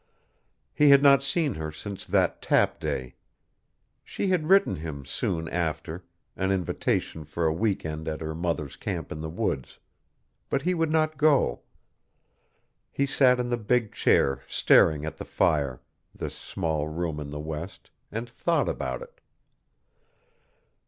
[0.73, 3.13] He had not seen her since that Tap Day.
[4.03, 6.03] She had written him soon after
[6.35, 9.77] an invitation for a week end at her mother's camp in the woods.
[10.49, 11.61] But he would not go.
[12.91, 15.81] He sat in the big chair staring at the fire,
[16.15, 19.21] this small room in the West, and thought about it.